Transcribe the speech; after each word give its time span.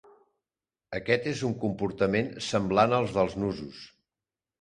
Aquest 0.99 1.27
és 1.31 1.43
un 1.49 1.53
comportament 1.63 2.31
semblant 2.47 2.97
al 3.01 3.11
dels 3.19 3.37
nusos. 3.43 3.83